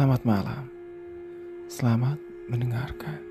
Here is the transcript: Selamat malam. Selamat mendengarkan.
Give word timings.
Selamat 0.00 0.24
malam. 0.24 0.64
Selamat 1.68 2.16
mendengarkan. 2.48 3.29